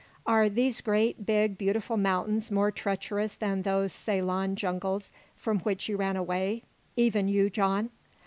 Are 0.25 0.49
these 0.49 0.81
great, 0.81 1.27
big, 1.27 1.59
beautiful 1.59 1.95
mountains 1.95 2.49
more 2.49 2.71
treacherous 2.71 3.35
than 3.35 3.61
those 3.61 3.93
Ceylon 3.93 4.55
jungles 4.55 5.11
from 5.35 5.59
which 5.59 5.87
you 5.87 5.95
ran 5.95 6.15
away 6.15 6.63
even 6.97 7.27
you, 7.27 7.51
John? 7.51 7.91